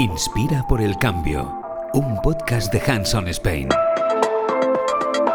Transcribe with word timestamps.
Inspira 0.00 0.64
por 0.66 0.80
el 0.80 0.96
cambio. 0.96 1.60
Un 1.92 2.22
podcast 2.22 2.72
de 2.72 2.80
Hanson 2.90 3.28
Spain. 3.28 3.68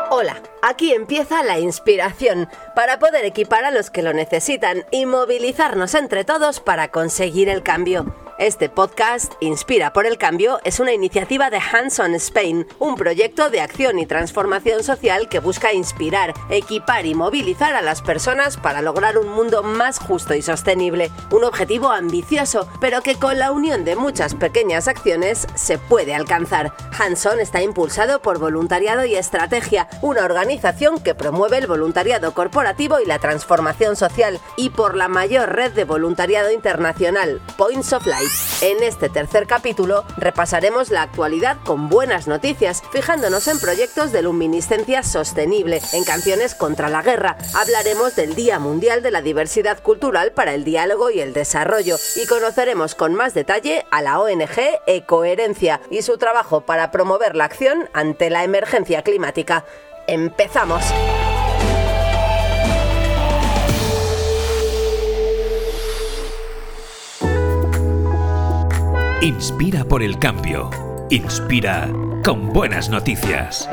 Hola, 0.09 0.41
aquí 0.63 0.91
empieza 0.91 1.43
la 1.43 1.59
inspiración 1.59 2.49
para 2.73 2.97
poder 2.97 3.25
equipar 3.25 3.63
a 3.63 3.69
los 3.69 3.91
que 3.91 4.01
lo 4.01 4.11
necesitan 4.11 4.83
y 4.89 5.05
movilizarnos 5.05 5.93
entre 5.93 6.23
todos 6.23 6.61
para 6.61 6.87
conseguir 6.87 7.47
el 7.47 7.61
cambio. 7.61 8.24
Este 8.37 8.67
podcast, 8.67 9.31
Inspira 9.39 9.93
por 9.93 10.05
el 10.05 10.17
Cambio, 10.17 10.59
es 10.65 10.81
una 10.81 10.91
iniciativa 10.91 11.49
de 11.49 11.57
Hands 11.57 11.97
on 12.01 12.15
Spain, 12.15 12.67
un 12.79 12.95
proyecto 12.95 13.49
de 13.49 13.61
acción 13.61 13.97
y 13.97 14.05
transformación 14.05 14.83
social 14.83 15.29
que 15.29 15.39
busca 15.39 15.71
inspirar, 15.71 16.33
equipar 16.49 17.05
y 17.05 17.15
movilizar 17.15 17.75
a 17.75 17.81
las 17.81 18.01
personas 18.01 18.57
para 18.57 18.81
lograr 18.81 19.17
un 19.17 19.29
mundo 19.29 19.63
más 19.63 19.99
justo 19.99 20.33
y 20.35 20.41
sostenible. 20.41 21.11
Un 21.31 21.45
objetivo 21.45 21.91
ambicioso, 21.91 22.67
pero 22.81 23.01
que 23.01 23.15
con 23.15 23.39
la 23.39 23.53
unión 23.53 23.85
de 23.85 23.95
muchas 23.95 24.35
pequeñas 24.35 24.89
acciones 24.89 25.47
se 25.55 25.77
puede 25.77 26.13
alcanzar. 26.13 26.73
Hanson 26.99 27.39
está 27.39 27.61
impulsado 27.61 28.21
por 28.21 28.39
Voluntariado 28.39 29.05
y 29.05 29.15
Estrategia, 29.15 29.87
una 30.01 30.25
organización 30.25 30.99
que 30.99 31.15
promueve 31.15 31.59
el 31.59 31.67
voluntariado 31.67 32.33
corporativo 32.33 32.99
y 32.99 33.05
la 33.05 33.19
transformación 33.19 33.95
social, 33.95 34.41
y 34.57 34.71
por 34.71 34.97
la 34.97 35.07
mayor 35.07 35.55
red 35.55 35.71
de 35.71 35.85
voluntariado 35.85 36.51
internacional, 36.51 37.41
Points 37.57 37.93
of 37.93 38.05
Life. 38.05 38.24
En 38.61 38.83
este 38.83 39.09
tercer 39.09 39.47
capítulo 39.47 40.03
repasaremos 40.17 40.89
la 40.89 41.01
actualidad 41.01 41.57
con 41.65 41.89
buenas 41.89 42.27
noticias, 42.27 42.81
fijándonos 42.91 43.47
en 43.47 43.59
proyectos 43.59 44.11
de 44.11 44.21
luminiscencia 44.21 45.03
sostenible, 45.03 45.81
en 45.93 46.03
canciones 46.03 46.55
contra 46.55 46.89
la 46.89 47.01
guerra. 47.01 47.37
Hablaremos 47.53 48.15
del 48.15 48.35
Día 48.35 48.59
Mundial 48.59 49.03
de 49.03 49.11
la 49.11 49.21
Diversidad 49.21 49.81
Cultural 49.81 50.31
para 50.31 50.53
el 50.53 50.63
Diálogo 50.63 51.11
y 51.11 51.19
el 51.19 51.33
Desarrollo 51.33 51.97
y 52.15 52.25
conoceremos 52.25 52.95
con 52.95 53.13
más 53.13 53.33
detalle 53.33 53.85
a 53.91 54.01
la 54.01 54.19
ONG 54.19 54.59
Ecoherencia 54.87 55.81
y 55.89 56.01
su 56.01 56.17
trabajo 56.17 56.61
para 56.61 56.91
promover 56.91 57.35
la 57.35 57.45
acción 57.45 57.89
ante 57.93 58.29
la 58.29 58.43
emergencia 58.43 59.01
climática. 59.01 59.65
¡Empezamos! 60.07 60.83
Inspira 69.25 69.83
por 69.83 70.03
el 70.03 70.19
cambio. 70.19 70.69
Inspira 71.09 71.89
con 72.23 72.53
buenas 72.53 72.89
noticias. 72.91 73.67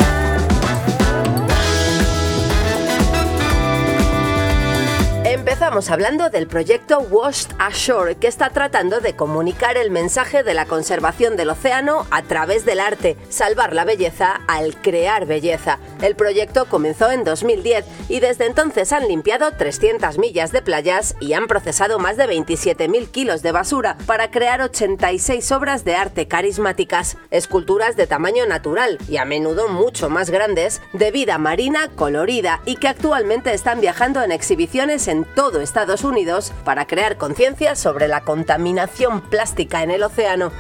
Empezamos 5.63 5.91
hablando 5.91 6.29
del 6.29 6.49
proyecto 6.49 6.99
Washed 6.99 7.53
Ashore, 7.61 8.17
que 8.17 8.27
está 8.27 8.51
tratando 8.51 8.99
de 8.99 9.15
comunicar 9.15 9.77
el 9.77 9.93
mensaje 9.93 10.43
de 10.43 10.55
la 10.55 10.67
conservación 10.67 11.37
del 11.37 11.51
océano 11.51 12.05
a 12.11 12.23
través 12.23 12.65
del 12.65 12.81
arte, 12.81 13.17
salvar 13.29 13.73
la 13.73 13.85
belleza 13.85 14.41
al 14.49 14.75
crear 14.75 15.25
belleza. 15.25 15.79
El 16.01 16.17
proyecto 16.17 16.65
comenzó 16.65 17.13
en 17.13 17.23
2010 17.23 17.85
y 18.09 18.19
desde 18.19 18.47
entonces 18.47 18.93
han 18.93 19.07
limpiado 19.07 19.53
300 19.53 20.19
millas 20.19 20.51
de 20.51 20.63
playas 20.63 21.15
y 21.21 21.35
han 21.35 21.47
procesado 21.47 22.01
más 22.01 22.17
de 22.17 22.27
27.000 22.27 23.13
kilos 23.13 23.43
de 23.43 23.53
basura 23.53 23.97
para 24.05 24.33
crear 24.33 24.63
86 24.63 25.53
obras 25.53 25.85
de 25.85 25.95
arte 25.95 26.27
carismáticas, 26.27 27.17
esculturas 27.31 27.95
de 27.95 28.09
tamaño 28.09 28.47
natural 28.47 28.99
y 29.09 29.19
a 29.19 29.25
menudo 29.25 29.69
mucho 29.69 30.11
más 30.11 30.29
grandes, 30.29 30.83
de 30.93 31.13
vida 31.13 31.39
marina 31.39 31.89
colorida 31.95 32.63
y 32.67 32.75
que 32.75 32.89
actualmente 32.89 33.55
están 33.55 33.81
viajando 33.81 34.25
en 34.25 34.33
exhibiciones 34.33 35.07
en 35.07 35.25
todo 35.25 35.52
Estados 35.61 36.05
Unidos 36.05 36.53
para 36.65 36.87
crear 36.87 37.17
conciencia 37.17 37.77
sobre 37.77 38.09
la 38.09 38.23
contaminación 38.23 39.21
plástica 39.21 39.83
en 39.83 39.91
el 39.91 40.03
océano. 40.03 40.53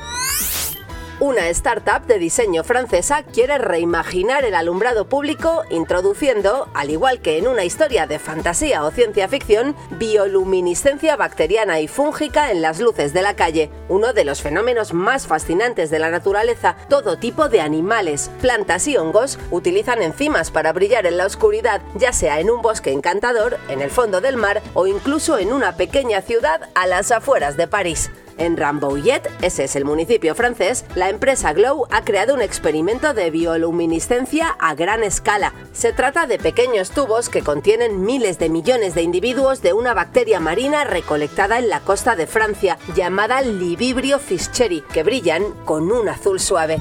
Una 1.23 1.49
startup 1.51 2.05
de 2.09 2.19
diseño 2.19 2.65
francesa 2.65 3.23
quiere 3.23 3.57
reimaginar 3.57 4.45
el 4.45 4.57
alumbrado 4.57 5.09
público 5.09 5.63
introduciendo, 5.71 6.67
al 6.75 6.91
igual 6.91 7.21
que 7.21 7.39
en 7.39 7.47
una 7.47 7.63
historia 7.63 8.09
de 8.09 8.19
fantasía 8.19 8.83
o 8.83 8.91
ciencia 8.91 9.29
ficción, 9.29 9.77
bioluminiscencia 9.93 11.15
bacteriana 11.15 11.79
y 11.79 11.87
fúngica 11.87 12.51
en 12.51 12.61
las 12.61 12.81
luces 12.81 13.15
de 13.15 13.23
la 13.23 13.37
calle, 13.37 13.71
uno 13.89 14.13
de 14.13 14.25
los 14.25 14.43
fenómenos 14.43 14.95
más 14.95 15.29
fascinantes 15.29 15.91
de 15.93 16.01
la 16.01 16.11
naturaleza. 16.11 16.75
Todo 16.89 17.17
tipo 17.17 17.49
de 17.49 17.61
animales, 17.61 18.29
plantas 18.41 18.89
y 18.89 18.97
hongos 18.97 19.39
utilizan 19.53 20.03
enzimas 20.03 20.51
para 20.51 20.73
brillar 20.73 21.07
en 21.07 21.19
la 21.19 21.27
oscuridad, 21.27 21.83
ya 21.95 22.13
sea 22.13 22.41
en 22.41 22.51
un 22.51 22.63
bosque 22.63 22.91
encantador, 22.91 23.59
en 23.69 23.81
el 23.81 23.91
fondo 23.91 24.21
del 24.21 24.37
mar 24.37 24.61
o 24.75 24.89
incluso 24.89 25.39
en 25.39 25.53
una 25.53 25.77
pequeña 25.77 26.21
ciudad 26.21 26.69
a 26.75 26.89
las 26.89 27.13
afueras 27.13 27.57
de 27.57 27.69
París. 27.69 28.11
En 28.39 28.57
Rambouillet, 28.57 29.31
ese 29.43 29.65
es 29.65 29.77
el 29.77 29.85
municipio 29.85 30.35
francés, 30.35 30.85
la 30.95 31.11
empresa 31.11 31.53
Glow 31.53 31.87
ha 31.91 32.03
creado 32.03 32.35
un 32.35 32.43
experimento 32.43 33.15
de 33.15 33.31
bioluminiscencia 33.31 34.49
a 34.59 34.75
gran 34.75 35.03
escala. 35.03 35.53
Se 35.73 35.93
trata 35.93 36.27
de 36.27 36.39
pequeños 36.39 36.91
tubos 36.91 37.29
que 37.29 37.43
contienen 37.43 38.05
miles 38.05 38.39
de 38.39 38.49
millones 38.49 38.95
de 38.95 39.03
individuos 39.03 39.63
de 39.63 39.73
una 39.73 39.95
bacteria 39.95 40.41
marina 40.41 40.85
recolectada 40.85 41.59
en 41.59 41.69
la 41.69 41.81
costa 41.81 42.17
de 42.17 42.27
Francia, 42.27 42.79
llamada 42.95 43.43
Libibrio 43.43 44.19
fischeri, 44.19 44.83
que 44.93 45.03
brillan 45.03 45.45
con 45.65 45.91
un 45.91 46.09
azul 46.09 46.41
suave. 46.41 46.81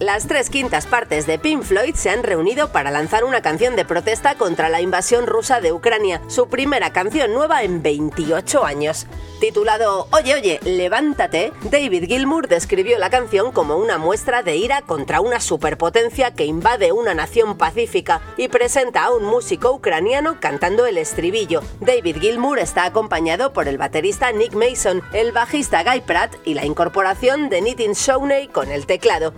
Las 0.00 0.26
tres 0.26 0.50
quintas 0.50 0.86
partes 0.86 1.24
de 1.24 1.38
Pink 1.38 1.62
Floyd 1.62 1.94
se 1.94 2.10
han 2.10 2.24
reunido 2.24 2.72
para 2.72 2.90
lanzar 2.90 3.22
una 3.22 3.42
canción 3.42 3.76
de 3.76 3.84
protesta 3.84 4.34
contra 4.34 4.68
la 4.68 4.80
invasión 4.80 5.24
rusa 5.28 5.60
de 5.60 5.72
Ucrania, 5.72 6.20
su 6.26 6.48
primera 6.48 6.92
canción 6.92 7.32
nueva 7.32 7.62
en 7.62 7.80
28 7.80 8.64
años. 8.64 9.06
Titulado 9.38 10.08
Oye, 10.10 10.34
oye, 10.34 10.60
levántate, 10.64 11.52
David 11.70 12.06
Gilmour 12.06 12.48
describió 12.48 12.98
la 12.98 13.08
canción 13.08 13.52
como 13.52 13.76
una 13.76 13.96
muestra 13.96 14.42
de 14.42 14.56
ira 14.56 14.82
contra 14.82 15.20
una 15.20 15.38
superpotencia 15.38 16.34
que 16.34 16.44
invade 16.44 16.90
una 16.90 17.14
nación 17.14 17.56
pacífica 17.56 18.20
y 18.36 18.48
presenta 18.48 19.04
a 19.04 19.14
un 19.14 19.24
músico 19.24 19.72
ucraniano 19.72 20.40
cantando 20.40 20.86
el 20.86 20.98
estribillo. 20.98 21.62
David 21.80 22.16
Gilmour 22.20 22.58
está 22.58 22.84
acompañado 22.84 23.52
por 23.52 23.68
el 23.68 23.78
baterista 23.78 24.32
Nick 24.32 24.54
Mason, 24.54 25.02
el 25.12 25.30
bajista 25.30 25.84
Guy 25.84 26.00
Pratt 26.00 26.34
y 26.44 26.54
la 26.54 26.64
incorporación 26.64 27.48
de 27.48 27.60
Nitin 27.60 27.92
Showney 27.92 28.48
con 28.48 28.72
el 28.72 28.86
teclado 28.86 29.34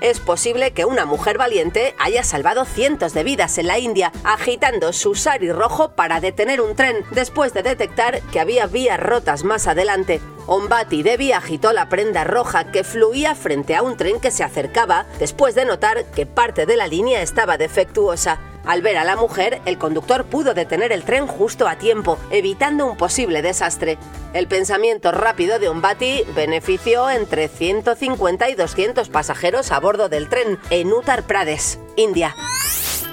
es 0.00 0.20
posible 0.20 0.72
que 0.72 0.84
una 0.84 1.06
mujer 1.06 1.38
valiente 1.38 1.94
haya 1.98 2.22
salvado 2.22 2.64
cientos 2.64 3.14
de 3.14 3.24
vidas 3.24 3.58
en 3.58 3.66
la 3.66 3.78
India 3.78 4.12
agitando 4.24 4.92
su 4.92 5.14
sari 5.14 5.50
rojo 5.50 5.92
para 5.92 6.20
detener 6.20 6.60
un 6.60 6.76
tren 6.76 7.04
después 7.10 7.54
de 7.54 7.62
detectar 7.62 8.20
que 8.32 8.40
había 8.40 8.66
vías 8.66 9.00
rotas 9.00 9.44
más 9.44 9.66
adelante. 9.66 10.20
Ombati 10.46 11.02
Devi 11.02 11.32
agitó 11.32 11.72
la 11.72 11.88
prenda 11.88 12.24
roja 12.24 12.70
que 12.70 12.84
fluía 12.84 13.34
frente 13.34 13.74
a 13.74 13.82
un 13.82 13.96
tren 13.96 14.20
que 14.20 14.30
se 14.30 14.44
acercaba 14.44 15.06
después 15.18 15.54
de 15.54 15.64
notar 15.64 16.04
que 16.12 16.26
parte 16.26 16.66
de 16.66 16.76
la 16.76 16.86
línea 16.86 17.22
estaba 17.22 17.56
defectuosa. 17.56 18.38
Al 18.66 18.82
ver 18.82 18.96
a 18.98 19.04
la 19.04 19.14
mujer, 19.14 19.60
el 19.64 19.78
conductor 19.78 20.24
pudo 20.24 20.52
detener 20.52 20.90
el 20.90 21.04
tren 21.04 21.28
justo 21.28 21.68
a 21.68 21.76
tiempo, 21.76 22.18
evitando 22.30 22.84
un 22.86 22.96
posible 22.96 23.40
desastre. 23.40 23.96
El 24.34 24.48
pensamiento 24.48 25.12
rápido 25.12 25.60
de 25.60 25.68
Umbati 25.68 26.24
benefició 26.34 27.08
entre 27.08 27.46
150 27.48 28.50
y 28.50 28.54
200 28.54 29.08
pasajeros 29.08 29.70
a 29.70 29.78
bordo 29.78 30.08
del 30.08 30.28
tren 30.28 30.58
en 30.70 30.92
Uttar 30.92 31.22
Pradesh, 31.22 31.78
India. 31.94 32.34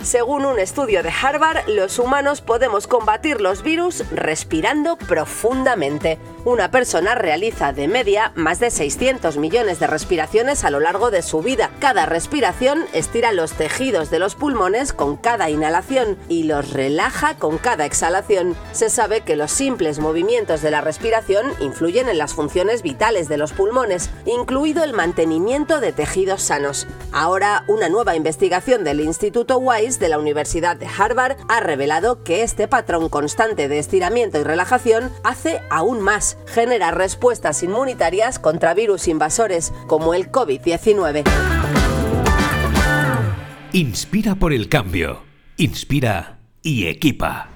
Según 0.04 0.44
un 0.46 0.60
estudio 0.60 1.02
de 1.02 1.10
Harvard, 1.10 1.70
los 1.70 1.98
humanos 1.98 2.42
podemos 2.42 2.88
combatir 2.88 3.40
los 3.40 3.64
virus 3.64 4.04
respirando 4.12 4.98
profundamente. 4.98 6.20
Una 6.44 6.72
persona 6.72 7.16
realiza 7.16 7.72
de 7.72 7.88
media 7.88 8.34
más 8.36 8.60
de 8.60 8.70
600 8.70 9.38
millones 9.38 9.80
de 9.80 9.88
respiraciones 9.88 10.66
a 10.66 10.72
lo 10.72 10.82
largo 10.82 11.10
de 11.10 11.22
su 11.22 11.42
vida. 11.42 11.72
Cada 11.80 12.06
respiración 12.06 12.84
estira 12.92 13.32
los 13.32 13.54
tejidos 13.54 14.12
de 14.12 14.20
los 14.20 14.36
pulmones 14.36 14.92
con 14.92 15.16
cada 15.16 15.50
inhalación 15.50 16.18
y 16.28 16.44
los 16.44 16.74
relaja 16.74 17.38
con 17.38 17.58
cada 17.58 17.86
exhalación. 17.86 18.58
Se 18.74 18.90
sabe 18.90 19.22
que 19.22 19.38
los 19.38 19.52
simples 19.52 20.00
movimientos 20.00 20.62
de 20.62 20.72
la 20.72 20.82
respiración 20.82 21.54
influyen 21.62 22.10
en 22.10 22.18
las 22.18 22.34
funciones 22.34 22.82
vitales 22.82 23.30
de 23.30 23.38
los 23.38 23.54
pulmones, 23.54 24.10
incluido 24.26 24.84
el 24.84 24.92
mantenimiento 24.92 25.80
de 25.80 25.94
tejidos 25.94 26.42
sanos. 26.42 26.88
Ahora, 27.14 27.64
una 27.70 27.88
nueva 27.88 28.18
investigación 28.18 28.84
del 28.84 29.00
Instituto 29.00 29.60
De 30.00 30.10
la 30.10 30.18
Universidad 30.18 30.76
de 30.76 30.88
Harvard 30.88 31.38
ha 31.48 31.60
revelado 31.60 32.24
que 32.24 32.44
este 32.44 32.68
patrón 32.68 33.10
constante 33.10 33.68
de 33.68 33.80
estiramiento 33.80 34.40
y 34.40 34.44
relajación 34.44 35.12
hace 35.24 35.62
aún 35.70 36.02
más, 36.02 36.38
genera 36.48 36.92
respuestas 36.92 37.64
inmunitarias 37.64 38.40
contra 38.40 38.74
virus 38.74 39.08
invasores 39.08 39.74
como 39.88 40.14
el 40.14 40.32
COVID-19. 40.32 41.24
Inspira 43.74 44.36
por 44.36 44.54
el 44.54 44.70
cambio. 44.70 45.24
Inspira 45.58 46.40
y 46.62 46.88
equipa. 46.88 47.50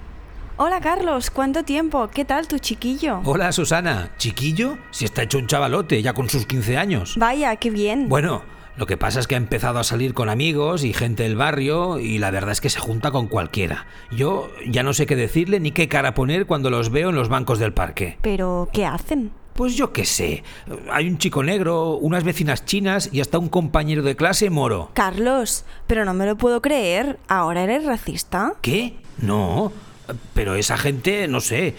Hola 0.56 0.80
Carlos, 0.80 1.30
¿cuánto 1.30 1.62
tiempo? 1.62 2.08
¿Qué 2.08 2.24
tal 2.24 2.48
tu 2.48 2.58
chiquillo? 2.58 3.20
Hola 3.24 3.52
Susana, 3.52 4.10
¿chiquillo? 4.18 4.76
Si 4.90 5.04
está 5.04 5.22
hecho 5.22 5.38
un 5.38 5.46
chavalote 5.46 6.02
ya 6.02 6.14
con 6.14 6.28
sus 6.28 6.46
15 6.46 6.76
años. 6.76 7.14
Vaya, 7.16 7.54
qué 7.54 7.70
bien. 7.70 8.08
Bueno, 8.08 8.42
lo 8.78 8.86
que 8.86 8.96
pasa 8.96 9.18
es 9.18 9.26
que 9.26 9.34
ha 9.34 9.38
empezado 9.38 9.80
a 9.80 9.84
salir 9.84 10.14
con 10.14 10.28
amigos 10.28 10.84
y 10.84 10.92
gente 10.92 11.24
del 11.24 11.34
barrio 11.34 11.98
y 11.98 12.18
la 12.18 12.30
verdad 12.30 12.52
es 12.52 12.60
que 12.60 12.70
se 12.70 12.78
junta 12.78 13.10
con 13.10 13.26
cualquiera. 13.26 13.86
Yo 14.12 14.52
ya 14.68 14.84
no 14.84 14.94
sé 14.94 15.04
qué 15.06 15.16
decirle 15.16 15.58
ni 15.58 15.72
qué 15.72 15.88
cara 15.88 16.14
poner 16.14 16.46
cuando 16.46 16.70
los 16.70 16.90
veo 16.90 17.08
en 17.10 17.16
los 17.16 17.28
bancos 17.28 17.58
del 17.58 17.72
parque. 17.72 18.18
Pero, 18.22 18.68
¿qué 18.72 18.86
hacen? 18.86 19.32
Pues 19.54 19.74
yo 19.74 19.92
qué 19.92 20.04
sé. 20.04 20.44
Hay 20.92 21.08
un 21.08 21.18
chico 21.18 21.42
negro, 21.42 21.96
unas 21.96 22.22
vecinas 22.22 22.64
chinas 22.64 23.10
y 23.12 23.20
hasta 23.20 23.40
un 23.40 23.48
compañero 23.48 24.04
de 24.04 24.14
clase 24.14 24.48
moro. 24.48 24.92
Carlos, 24.94 25.64
pero 25.88 26.04
no 26.04 26.14
me 26.14 26.26
lo 26.26 26.36
puedo 26.36 26.62
creer. 26.62 27.18
¿Ahora 27.26 27.64
eres 27.64 27.84
racista? 27.84 28.54
¿Qué? 28.62 28.94
No. 29.20 29.72
Pero 30.34 30.54
esa 30.54 30.76
gente, 30.76 31.26
no 31.26 31.40
sé, 31.40 31.74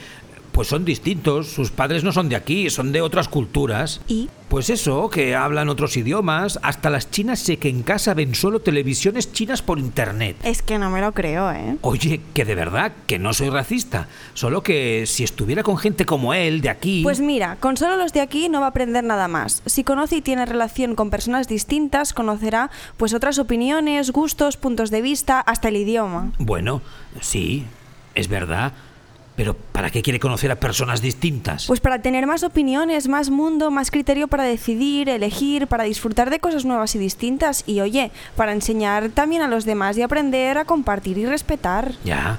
pues 0.60 0.68
son 0.68 0.84
distintos. 0.84 1.48
Sus 1.48 1.72
padres 1.72 2.04
no 2.04 2.12
son 2.12 2.28
de 2.28 2.36
aquí, 2.36 2.70
son 2.70 2.92
de 2.92 3.00
otras 3.00 3.30
culturas. 3.30 4.02
¿Y? 4.10 4.28
Pues 4.50 4.70
eso, 4.70 5.10
que 5.10 5.34
hablan 5.34 5.70
otros 5.70 5.96
idiomas. 5.96 6.60
Hasta 6.62 6.90
las 6.90 7.10
chinas 7.10 7.40
sé 7.40 7.56
que 7.56 7.70
en 7.70 7.82
casa 7.82 8.14
ven 8.14 8.36
solo 8.36 8.60
televisiones 8.60 9.32
chinas 9.32 9.62
por 9.62 9.80
internet. 9.80 10.36
Es 10.44 10.62
que 10.62 10.78
no 10.78 10.90
me 10.90 11.00
lo 11.00 11.14
creo, 11.14 11.50
¿eh? 11.50 11.78
Oye, 11.80 12.20
que 12.34 12.44
de 12.44 12.56
verdad, 12.56 12.92
que 13.08 13.20
no 13.20 13.32
soy 13.32 13.48
racista. 13.48 14.10
Solo 14.34 14.62
que 14.62 15.06
si 15.06 15.24
estuviera 15.24 15.64
con 15.64 15.78
gente 15.78 16.06
como 16.06 16.34
él, 16.34 16.60
de 16.60 16.68
aquí... 16.68 17.04
Pues 17.04 17.22
mira, 17.22 17.56
con 17.62 17.78
solo 17.78 17.96
los 17.96 18.12
de 18.12 18.20
aquí 18.20 18.50
no 18.50 18.60
va 18.60 18.66
a 18.66 18.72
aprender 18.72 19.06
nada 19.06 19.30
más. 19.30 19.64
Si 19.66 19.86
conoce 19.86 20.18
y 20.18 20.22
tiene 20.22 20.46
relación 20.46 20.96
con 20.96 21.10
personas 21.10 21.48
distintas, 21.48 22.12
conocerá 22.12 22.70
pues 22.98 23.14
otras 23.14 23.40
opiniones, 23.40 24.12
gustos, 24.12 24.58
puntos 24.58 24.92
de 24.92 25.02
vista, 25.02 25.40
hasta 25.40 25.70
el 25.70 25.78
idioma. 25.78 26.34
Bueno, 26.38 26.82
sí, 27.22 27.64
es 28.14 28.28
verdad. 28.28 28.74
Pero 29.39 29.53
¿para 29.53 29.89
qué 29.89 30.01
quiere 30.01 30.19
conocer 30.19 30.51
a 30.51 30.57
personas 30.57 31.01
distintas? 31.01 31.68
Pues 31.68 31.80
para 31.80 32.01
tener 32.01 32.27
más 32.27 32.44
opiniones, 32.44 33.07
más 33.07 33.30
mundo, 33.30 33.71
más 33.71 33.89
criterio 33.89 34.27
para 34.27 34.44
decidir, 34.44 35.07
elegir, 35.07 35.68
para 35.68 35.86
disfrutar 35.86 36.30
de 36.30 36.41
cosas 36.41 36.65
nuevas 36.65 36.94
y 36.95 37.00
distintas 37.00 37.63
y 37.65 37.80
oye, 37.80 38.12
para 38.36 38.51
enseñar 38.51 39.12
también 39.12 39.41
a 39.41 39.47
los 39.47 39.63
demás 39.63 39.97
y 39.97 40.01
aprender 40.01 40.57
a 40.57 40.65
compartir 40.65 41.18
y 41.18 41.25
respetar. 41.25 41.94
Ya, 42.03 42.38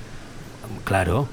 claro. 0.84 1.26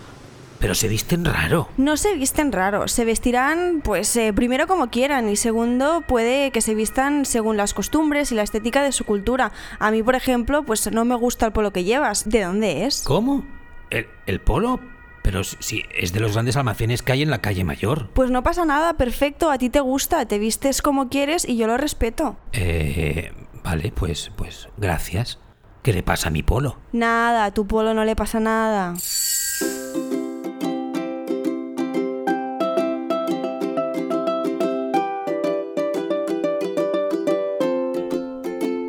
Pero 0.59 0.73
se 0.73 0.87
visten 0.87 1.25
raro. 1.25 1.67
No 1.75 1.97
se 1.97 2.15
visten 2.15 2.53
raro, 2.53 2.87
se 2.87 3.03
vestirán 3.03 3.81
pues 3.83 4.15
eh, 4.15 4.31
primero 4.31 4.67
como 4.67 4.87
quieran 4.89 5.27
y 5.27 5.35
segundo 5.35 6.01
puede 6.07 6.51
que 6.51 6.61
se 6.61 6.75
vistan 6.75 7.25
según 7.25 7.57
las 7.57 7.73
costumbres 7.73 8.31
y 8.31 8.35
la 8.35 8.43
estética 8.43 8.81
de 8.83 8.93
su 8.93 9.03
cultura. 9.03 9.51
A 9.79 9.91
mí, 9.91 10.01
por 10.01 10.15
ejemplo, 10.15 10.63
pues 10.63 10.89
no 10.93 11.03
me 11.03 11.15
gusta 11.15 11.47
el 11.47 11.51
polo 11.51 11.73
que 11.73 11.83
llevas. 11.83 12.29
¿De 12.29 12.43
dónde 12.43 12.85
es? 12.85 13.01
¿Cómo? 13.05 13.43
¿El, 13.89 14.07
el 14.27 14.39
polo? 14.39 14.79
Pero 15.27 15.43
si 15.43 15.83
es 15.93 16.13
de 16.13 16.21
los 16.21 16.35
grandes 16.35 16.55
almacenes 16.55 17.01
que 17.01 17.11
hay 17.11 17.21
en 17.21 17.29
la 17.29 17.41
calle 17.41 17.65
mayor. 17.65 18.07
Pues 18.13 18.31
no 18.31 18.43
pasa 18.43 18.63
nada, 18.63 18.93
perfecto, 18.93 19.51
a 19.51 19.57
ti 19.57 19.69
te 19.69 19.81
gusta, 19.81 20.25
te 20.25 20.39
vistes 20.39 20.81
como 20.81 21.09
quieres 21.09 21.43
y 21.43 21.57
yo 21.57 21.67
lo 21.67 21.75
respeto. 21.75 22.37
Eh, 22.53 23.33
vale, 23.61 23.91
pues, 23.93 24.31
pues, 24.37 24.69
gracias. 24.77 25.37
¿Qué 25.83 25.91
le 25.91 26.01
pasa 26.01 26.29
a 26.29 26.31
mi 26.31 26.43
polo? 26.43 26.77
Nada, 26.93 27.43
a 27.43 27.53
tu 27.53 27.67
polo 27.67 27.93
no 27.93 28.05
le 28.05 28.15
pasa 28.15 28.39
nada. 28.39 28.93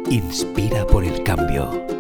Inspira 0.09 0.87
por 0.87 1.05
el 1.05 1.25
cambio. 1.25 1.98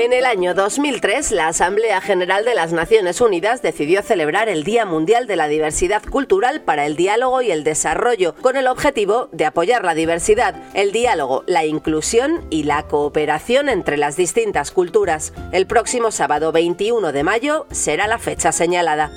En 0.00 0.14
el 0.14 0.24
año 0.24 0.54
2003, 0.54 1.30
la 1.32 1.48
Asamblea 1.48 2.00
General 2.00 2.42
de 2.46 2.54
las 2.54 2.72
Naciones 2.72 3.20
Unidas 3.20 3.60
decidió 3.60 4.00
celebrar 4.00 4.48
el 4.48 4.64
Día 4.64 4.86
Mundial 4.86 5.26
de 5.26 5.36
la 5.36 5.46
Diversidad 5.46 6.02
Cultural 6.02 6.62
para 6.62 6.86
el 6.86 6.96
Diálogo 6.96 7.42
y 7.42 7.50
el 7.50 7.64
Desarrollo, 7.64 8.34
con 8.40 8.56
el 8.56 8.66
objetivo 8.66 9.28
de 9.32 9.44
apoyar 9.44 9.84
la 9.84 9.92
diversidad, 9.92 10.54
el 10.72 10.90
diálogo, 10.92 11.44
la 11.46 11.66
inclusión 11.66 12.46
y 12.48 12.62
la 12.62 12.84
cooperación 12.84 13.68
entre 13.68 13.98
las 13.98 14.16
distintas 14.16 14.70
culturas. 14.70 15.34
El 15.52 15.66
próximo 15.66 16.10
sábado 16.12 16.50
21 16.50 17.12
de 17.12 17.22
mayo 17.22 17.66
será 17.70 18.06
la 18.06 18.16
fecha 18.16 18.52
señalada. 18.52 19.10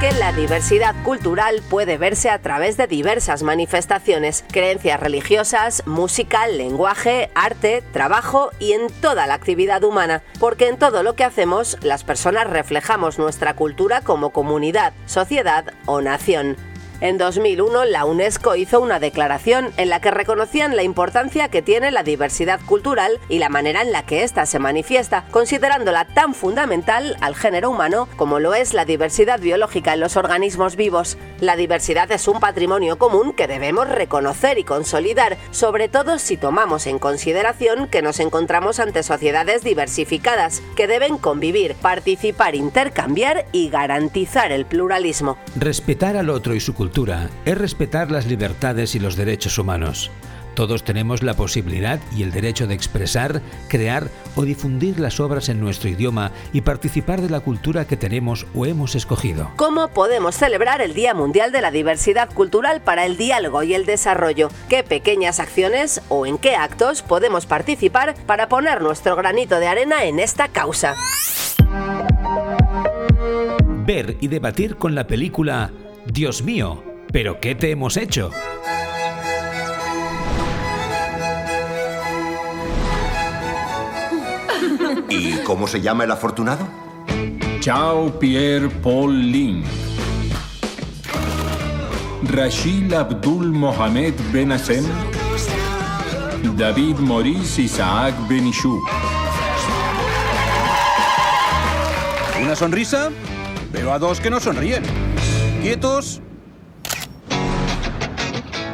Que 0.00 0.12
la 0.12 0.32
diversidad 0.32 0.94
cultural 1.02 1.60
puede 1.68 1.98
verse 1.98 2.30
a 2.30 2.38
través 2.40 2.76
de 2.76 2.86
diversas 2.86 3.42
manifestaciones, 3.42 4.44
creencias 4.52 5.00
religiosas, 5.00 5.82
música, 5.86 6.46
lenguaje, 6.46 7.30
arte, 7.34 7.82
trabajo 7.92 8.50
y 8.60 8.74
en 8.74 8.88
toda 9.00 9.26
la 9.26 9.34
actividad 9.34 9.82
humana, 9.82 10.22
porque 10.38 10.68
en 10.68 10.78
todo 10.78 11.02
lo 11.02 11.16
que 11.16 11.24
hacemos 11.24 11.78
las 11.82 12.04
personas 12.04 12.48
reflejamos 12.48 13.18
nuestra 13.18 13.56
cultura 13.56 14.02
como 14.02 14.30
comunidad, 14.30 14.92
sociedad 15.06 15.72
o 15.86 16.00
nación. 16.00 16.56
En 17.00 17.16
2001, 17.16 17.84
la 17.84 18.04
UNESCO 18.04 18.56
hizo 18.56 18.80
una 18.80 18.98
declaración 18.98 19.70
en 19.76 19.88
la 19.88 20.00
que 20.00 20.10
reconocían 20.10 20.74
la 20.74 20.82
importancia 20.82 21.48
que 21.48 21.62
tiene 21.62 21.92
la 21.92 22.02
diversidad 22.02 22.58
cultural 22.66 23.20
y 23.28 23.38
la 23.38 23.48
manera 23.48 23.82
en 23.82 23.92
la 23.92 24.04
que 24.04 24.24
ésta 24.24 24.46
se 24.46 24.58
manifiesta, 24.58 25.24
considerándola 25.30 26.06
tan 26.06 26.34
fundamental 26.34 27.16
al 27.20 27.36
género 27.36 27.70
humano 27.70 28.08
como 28.16 28.40
lo 28.40 28.52
es 28.52 28.74
la 28.74 28.84
diversidad 28.84 29.38
biológica 29.38 29.94
en 29.94 30.00
los 30.00 30.16
organismos 30.16 30.74
vivos. 30.74 31.18
La 31.38 31.54
diversidad 31.54 32.10
es 32.10 32.26
un 32.26 32.40
patrimonio 32.40 32.98
común 32.98 33.32
que 33.32 33.46
debemos 33.46 33.88
reconocer 33.88 34.58
y 34.58 34.64
consolidar, 34.64 35.36
sobre 35.52 35.88
todo 35.88 36.18
si 36.18 36.36
tomamos 36.36 36.88
en 36.88 36.98
consideración 36.98 37.86
que 37.86 38.02
nos 38.02 38.18
encontramos 38.18 38.80
ante 38.80 39.04
sociedades 39.04 39.62
diversificadas, 39.62 40.62
que 40.74 40.88
deben 40.88 41.16
convivir, 41.16 41.76
participar, 41.76 42.56
intercambiar 42.56 43.46
y 43.52 43.70
garantizar 43.70 44.50
el 44.50 44.66
pluralismo. 44.66 45.38
Respetar 45.54 46.16
al 46.16 46.28
otro 46.28 46.56
y 46.56 46.60
su 46.60 46.74
cultura 46.88 47.28
es 47.44 47.58
respetar 47.58 48.10
las 48.10 48.24
libertades 48.24 48.94
y 48.94 48.98
los 48.98 49.14
derechos 49.14 49.58
humanos. 49.58 50.10
Todos 50.54 50.84
tenemos 50.84 51.22
la 51.22 51.34
posibilidad 51.34 52.00
y 52.16 52.22
el 52.22 52.32
derecho 52.32 52.66
de 52.66 52.72
expresar, 52.72 53.42
crear 53.68 54.08
o 54.36 54.42
difundir 54.44 54.98
las 54.98 55.20
obras 55.20 55.50
en 55.50 55.60
nuestro 55.60 55.90
idioma 55.90 56.32
y 56.54 56.62
participar 56.62 57.20
de 57.20 57.28
la 57.28 57.40
cultura 57.40 57.86
que 57.86 57.98
tenemos 57.98 58.46
o 58.54 58.64
hemos 58.64 58.94
escogido. 58.94 59.50
¿Cómo 59.56 59.88
podemos 59.88 60.34
celebrar 60.34 60.80
el 60.80 60.94
Día 60.94 61.12
Mundial 61.12 61.52
de 61.52 61.60
la 61.60 61.70
Diversidad 61.70 62.32
Cultural 62.32 62.80
para 62.80 63.04
el 63.04 63.18
Diálogo 63.18 63.62
y 63.62 63.74
el 63.74 63.84
Desarrollo? 63.84 64.48
¿Qué 64.70 64.82
pequeñas 64.82 65.40
acciones 65.40 66.00
o 66.08 66.24
en 66.24 66.38
qué 66.38 66.56
actos 66.56 67.02
podemos 67.02 67.44
participar 67.44 68.14
para 68.26 68.48
poner 68.48 68.80
nuestro 68.80 69.14
granito 69.14 69.60
de 69.60 69.66
arena 69.66 70.04
en 70.06 70.20
esta 70.20 70.48
causa? 70.48 70.94
Ver 73.84 74.16
y 74.22 74.28
debatir 74.28 74.76
con 74.76 74.94
la 74.94 75.06
película 75.06 75.70
Dios 76.12 76.42
mío, 76.42 76.82
¿pero 77.12 77.38
qué 77.38 77.54
te 77.54 77.70
hemos 77.70 77.98
hecho? 77.98 78.30
¿Y 85.10 85.32
cómo 85.44 85.66
se 85.66 85.80
llama 85.80 86.04
el 86.04 86.10
afortunado? 86.10 86.66
Chao 87.60 88.18
Pierre 88.18 88.70
Paul 88.70 89.30
Lin. 89.30 89.62
Rashid 92.24 92.92
Abdul 92.94 93.52
Mohamed 93.52 94.14
Ben 94.32 94.52
Hassem. 94.52 94.84
David 96.56 96.96
Maurice 96.96 97.62
Isaac 97.62 98.14
Benichou. 98.28 98.80
¿Una 102.42 102.56
sonrisa? 102.56 103.10
Veo 103.72 103.92
a 103.92 103.98
dos 103.98 104.20
que 104.20 104.30
no 104.30 104.40
sonríen. 104.40 105.07
¿Quietos? 105.62 106.20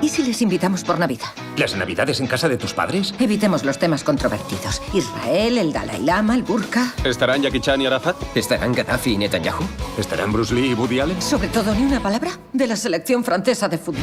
¿Y 0.02 0.08
si 0.10 0.22
les 0.22 0.42
invitamos 0.42 0.84
por 0.84 0.98
Navidad? 0.98 1.26
¿Las 1.56 1.74
navidades 1.76 2.20
en 2.20 2.26
casa 2.26 2.46
de 2.48 2.58
tus 2.58 2.74
padres? 2.74 3.14
Evitemos 3.18 3.64
los 3.64 3.78
temas 3.78 4.04
controvertidos. 4.04 4.82
Israel, 4.92 5.56
el 5.56 5.72
Dalai 5.72 6.02
Lama, 6.02 6.34
el 6.34 6.42
Burka. 6.42 6.92
¿Estarán 7.04 7.42
Jackie 7.42 7.60
Chan 7.60 7.80
y 7.80 7.86
Arafat? 7.86 8.16
¿Estarán 8.36 8.74
Gaddafi 8.74 9.12
y 9.12 9.18
Netanyahu? 9.18 9.64
¿Estarán 9.96 10.30
Bruce 10.30 10.54
Lee 10.54 10.72
y 10.72 10.74
Woody 10.74 11.00
Allen? 11.00 11.22
Sobre 11.22 11.48
todo, 11.48 11.74
ni 11.74 11.84
una 11.84 12.00
palabra 12.00 12.32
de 12.52 12.66
la 12.66 12.76
selección 12.76 13.24
francesa 13.24 13.68
de 13.68 13.78
fútbol. 13.78 14.02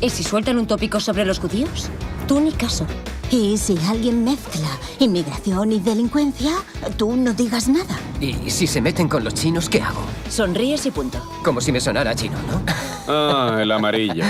¿Y 0.00 0.10
si 0.10 0.24
sueltan 0.24 0.58
un 0.58 0.66
tópico 0.66 0.98
sobre 0.98 1.24
los 1.24 1.38
judíos? 1.38 1.88
Tú 2.26 2.40
ni 2.40 2.50
caso. 2.50 2.84
Y 3.32 3.56
si 3.56 3.78
alguien 3.88 4.24
mezcla 4.24 4.68
inmigración 4.98 5.72
y 5.72 5.80
delincuencia, 5.80 6.52
tú 6.98 7.16
no 7.16 7.32
digas 7.32 7.66
nada. 7.66 7.98
¿Y 8.20 8.50
si 8.50 8.66
se 8.66 8.82
meten 8.82 9.08
con 9.08 9.24
los 9.24 9.32
chinos, 9.32 9.70
qué 9.70 9.80
hago? 9.80 10.02
Sonríes 10.28 10.84
y 10.84 10.90
punto. 10.90 11.18
Como 11.42 11.62
si 11.62 11.72
me 11.72 11.80
sonara 11.80 12.14
chino, 12.14 12.36
¿no? 12.42 12.60
Ah, 13.08 13.58
el 13.60 13.72
amarillo. 13.72 14.22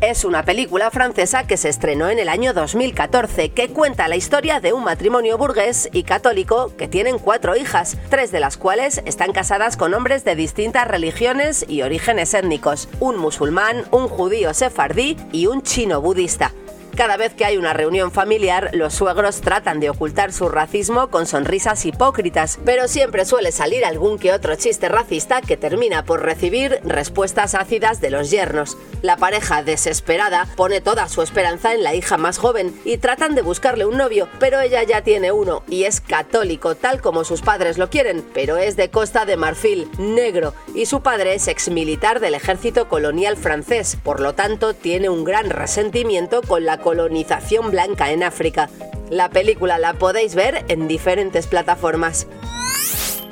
Es 0.00 0.24
una 0.24 0.44
película 0.44 0.90
francesa 0.90 1.46
que 1.46 1.56
se 1.56 1.68
estrenó 1.68 2.08
en 2.08 2.18
el 2.18 2.28
año 2.28 2.54
2014 2.54 3.50
que 3.50 3.68
cuenta 3.68 4.08
la 4.08 4.16
historia 4.16 4.60
de 4.60 4.72
un 4.72 4.84
matrimonio 4.84 5.36
burgués 5.36 5.90
y 5.92 6.04
católico 6.04 6.72
que 6.76 6.88
tienen 6.88 7.18
cuatro 7.18 7.54
hijas, 7.56 7.98
tres 8.08 8.32
de 8.32 8.40
las 8.40 8.56
cuales 8.56 9.02
están 9.04 9.32
casadas 9.32 9.76
con 9.76 9.94
hombres 9.94 10.24
de 10.24 10.36
distintas 10.36 10.88
religiones 10.88 11.66
y 11.68 11.82
orígenes 11.82 12.34
étnicos, 12.34 12.88
un 12.98 13.18
musulmán, 13.18 13.84
un 13.90 14.08
judío 14.08 14.54
sefardí 14.54 15.16
y 15.32 15.46
un 15.46 15.62
chino 15.62 16.00
budista. 16.00 16.52
Cada 16.96 17.16
vez 17.16 17.32
que 17.32 17.46
hay 17.46 17.56
una 17.56 17.72
reunión 17.72 18.12
familiar, 18.12 18.68
los 18.74 18.92
suegros 18.92 19.40
tratan 19.40 19.80
de 19.80 19.88
ocultar 19.88 20.30
su 20.30 20.50
racismo 20.50 21.08
con 21.08 21.26
sonrisas 21.26 21.86
hipócritas, 21.86 22.58
pero 22.66 22.86
siempre 22.86 23.24
suele 23.24 23.50
salir 23.50 23.86
algún 23.86 24.18
que 24.18 24.32
otro 24.32 24.56
chiste 24.56 24.90
racista 24.90 25.40
que 25.40 25.56
termina 25.56 26.04
por 26.04 26.22
recibir 26.22 26.80
respuestas 26.84 27.54
ácidas 27.54 28.02
de 28.02 28.10
los 28.10 28.30
yernos. 28.30 28.76
La 29.00 29.16
pareja 29.16 29.62
desesperada 29.62 30.46
pone 30.54 30.82
toda 30.82 31.08
su 31.08 31.22
esperanza 31.22 31.72
en 31.72 31.82
la 31.82 31.94
hija 31.94 32.18
más 32.18 32.36
joven 32.36 32.78
y 32.84 32.98
tratan 32.98 33.34
de 33.34 33.42
buscarle 33.42 33.86
un 33.86 33.96
novio, 33.96 34.28
pero 34.38 34.60
ella 34.60 34.82
ya 34.82 35.00
tiene 35.02 35.32
uno 35.32 35.62
y 35.68 35.84
es 35.84 36.02
católico 36.02 36.74
tal 36.74 37.00
como 37.00 37.24
sus 37.24 37.40
padres 37.40 37.78
lo 37.78 37.88
quieren, 37.88 38.22
pero 38.34 38.58
es 38.58 38.76
de 38.76 38.90
Costa 38.90 39.24
de 39.24 39.38
Marfil, 39.38 39.88
negro, 39.98 40.52
y 40.74 40.84
su 40.84 41.00
padre 41.00 41.34
es 41.34 41.48
exmilitar 41.48 42.20
del 42.20 42.34
ejército 42.34 42.88
colonial 42.88 43.38
francés, 43.38 43.96
por 44.02 44.20
lo 44.20 44.34
tanto 44.34 44.74
tiene 44.74 45.08
un 45.08 45.24
gran 45.24 45.48
resentimiento 45.48 46.42
con 46.42 46.66
la 46.66 46.81
colonización 46.82 47.70
blanca 47.70 48.10
en 48.10 48.22
África. 48.22 48.68
La 49.08 49.30
película 49.30 49.78
la 49.78 49.94
podéis 49.94 50.34
ver 50.34 50.64
en 50.68 50.88
diferentes 50.88 51.46
plataformas. 51.46 52.26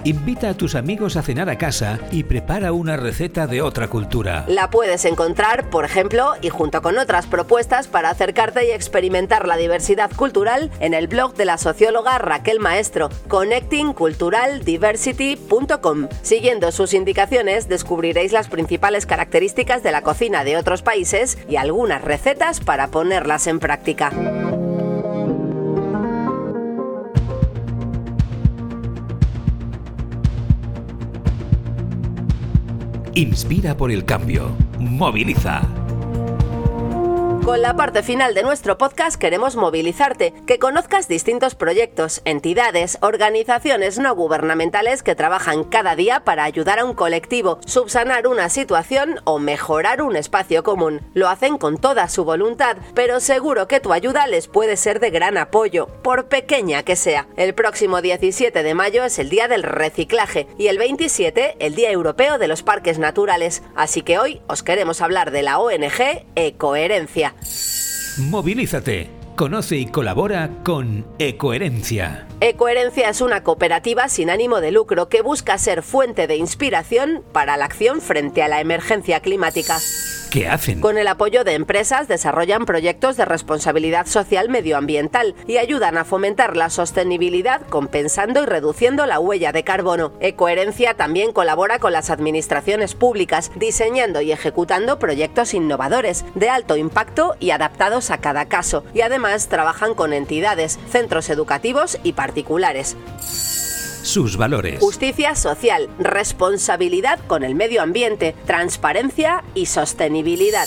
Invita 0.05 0.49
a 0.49 0.55
tus 0.55 0.75
amigos 0.75 1.17
a 1.17 1.23
cenar 1.23 1.51
a 1.51 1.59
casa 1.59 1.99
y 2.11 2.25
prepara 2.25 2.73
una 2.73 2.97
receta 2.97 3.47
de 3.47 3.61
otra 3.61 3.89
cultura. 3.89 4.47
La 4.49 4.71
puedes 4.71 5.05
encontrar, 5.05 5.69
por 5.69 5.85
ejemplo, 5.85 6.33
y 6.41 6.49
junto 6.49 6.81
con 6.81 6.97
otras 6.97 7.27
propuestas 7.27 7.87
para 7.87 8.09
acercarte 8.09 8.67
y 8.67 8.71
experimentar 8.71 9.47
la 9.47 9.57
diversidad 9.57 10.11
cultural 10.17 10.71
en 10.81 10.95
el 10.95 11.07
blog 11.07 11.35
de 11.35 11.45
la 11.45 11.59
socióloga 11.59 12.17
Raquel 12.19 12.61
Maestro, 12.61 13.11
connectingculturaldiversity.com. 13.29 16.09
Siguiendo 16.23 16.73
sus 16.73 16.95
indicaciones, 16.95 17.69
descubriréis 17.69 18.33
las 18.33 18.49
principales 18.49 19.05
características 19.05 19.83
de 19.83 19.93
la 19.93 20.01
cocina 20.01 20.45
de 20.45 20.57
otros 20.57 20.81
países 20.81 21.37
y 21.49 21.57
algunas 21.57 22.03
recetas 22.03 22.61
para 22.61 22.89
ponerlas 22.89 23.47
en 23.47 23.61
práctica. 23.61 24.11
Inspira 33.21 33.77
por 33.77 33.91
el 33.91 34.07
cambio. 34.07 34.57
Moviliza. 34.79 35.80
Con 37.45 37.63
la 37.63 37.75
parte 37.75 38.03
final 38.03 38.35
de 38.35 38.43
nuestro 38.43 38.77
podcast 38.77 39.19
queremos 39.19 39.57
movilizarte, 39.57 40.35
que 40.47 40.59
conozcas 40.59 41.09
distintos 41.09 41.55
proyectos, 41.55 42.21
entidades, 42.27 42.99
organizaciones 43.01 43.99
no 43.99 44.15
gubernamentales 44.15 45.03
que 45.03 45.15
trabajan 45.15 45.65
cada 45.65 45.97
día 45.97 46.21
para 46.23 46.45
ayudar 46.45 46.79
a 46.79 46.85
un 46.85 46.95
colectivo, 46.95 47.59
subsanar 47.65 48.27
una 48.27 48.51
situación 48.51 49.21
o 49.25 49.39
mejorar 49.39 50.03
un 50.03 50.17
espacio 50.17 50.63
común. 50.63 51.01
Lo 51.15 51.29
hacen 51.29 51.57
con 51.57 51.79
toda 51.79 52.09
su 52.09 52.25
voluntad, 52.25 52.77
pero 52.95 53.21
seguro 53.21 53.67
que 53.67 53.81
tu 53.81 53.93
ayuda 53.95 54.27
les 54.27 54.47
puede 54.47 54.77
ser 54.77 55.01
de 55.01 55.11
gran 55.11 55.39
apoyo, 55.39 55.89
por 56.03 56.29
pequeña 56.29 56.83
que 56.83 56.95
sea. 56.95 57.27
El 57.37 57.55
próximo 57.55 58.03
17 58.03 58.63
de 58.63 58.75
mayo 58.75 59.03
es 59.03 59.19
el 59.19 59.31
Día 59.31 59.49
del 59.49 59.63
Reciclaje 59.63 60.47
y 60.59 60.67
el 60.67 60.77
27 60.79 61.57
el 61.59 61.75
Día 61.75 61.91
Europeo 61.91 62.39
de 62.39 62.49
los 62.49 62.63
Parques 62.63 62.99
Naturales, 62.99 63.63
así 63.75 64.03
que 64.03 64.19
hoy 64.19 64.43
os 64.47 64.63
queremos 64.63 65.01
hablar 65.01 65.31
de 65.31 65.43
la 65.43 65.59
ONG 65.59 66.27
Ecoherencia. 66.37 67.35
Movilízate. 68.19 69.11
Conoce 69.37 69.77
y 69.77 69.87
colabora 69.87 70.51
con 70.65 71.07
Ecoherencia. 71.19 72.27
Ecoherencia 72.41 73.09
es 73.09 73.23
una 73.23 73.43
cooperativa 73.43 74.09
sin 74.11 74.29
ánimo 74.29 74.61
de 74.61 74.71
lucro 74.71 75.09
que 75.09 75.23
busca 75.23 75.57
ser 75.57 75.83
fuente 75.83 76.27
de 76.27 76.37
inspiración 76.37 77.23
para 77.33 77.57
la 77.57 77.65
acción 77.65 78.03
frente 78.03 78.43
a 78.43 78.49
la 78.49 78.61
emergencia 78.61 79.21
climática. 79.21 79.79
¿Qué 80.31 80.49
hacen? 80.49 80.81
Con 80.81 80.97
el 80.97 81.09
apoyo 81.09 81.43
de 81.43 81.55
empresas 81.55 82.07
desarrollan 82.07 82.65
proyectos 82.65 83.17
de 83.17 83.25
responsabilidad 83.25 84.07
social 84.07 84.49
medioambiental 84.49 85.35
y 85.49 85.57
ayudan 85.57 85.99
a 85.99 86.05
fomentar 86.05 86.57
la 86.57 86.71
sostenibilidad 86.71 87.63
compensando 87.67 88.43
y 88.43 88.47
reduciendo 88.47 89.07
la 89.07 89.19
huella 89.19 89.51
de 89.51 89.65
carbono. 89.65 90.13
Ecoherencia 90.21 90.95
también 90.95 91.33
colabora 91.33 91.81
con 91.81 91.93
las 91.93 92.11
administraciones 92.11 92.95
públicas, 92.95 93.51
diseñando 93.57 94.21
y 94.21 94.31
ejecutando 94.31 95.01
proyectos 95.01 95.53
innovadores, 95.53 96.25
de 96.37 96.49
alto 96.49 96.77
impacto 96.77 97.35
y 97.41 97.51
adaptados 97.51 98.13
a 98.13 98.19
cada 98.19 98.47
caso, 98.47 98.85
y 98.95 99.01
además 99.01 99.49
trabajan 99.49 99.95
con 99.95 100.13
entidades, 100.13 100.79
centros 100.91 101.29
educativos 101.29 101.99
y 102.05 102.13
particulares 102.13 102.97
sus 104.03 104.37
valores. 104.37 104.81
Justicia 104.81 105.35
social, 105.35 105.89
responsabilidad 105.99 107.19
con 107.27 107.43
el 107.45 107.55
medio 107.55 107.83
ambiente, 107.83 108.35
transparencia 108.47 109.45
y 109.55 109.67
sostenibilidad. 109.67 110.67